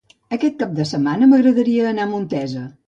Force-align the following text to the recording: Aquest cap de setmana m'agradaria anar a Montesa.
Aquest 0.37 0.57
cap 0.61 0.73
de 0.79 0.85
setmana 0.93 1.31
m'agradaria 1.35 1.89
anar 1.93 2.07
a 2.07 2.11
Montesa. 2.17 2.69